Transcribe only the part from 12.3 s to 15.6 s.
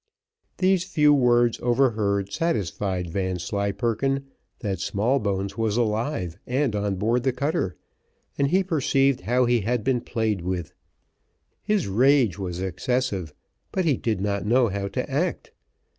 was excessive, but he did not know how to act.